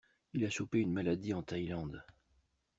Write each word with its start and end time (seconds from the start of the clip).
Il 0.33 0.43
a 0.45 0.49
chopé 0.49 0.79
une 0.79 0.91
maladie 0.93 1.35
en 1.35 1.43
Thaïlande. 1.43 2.03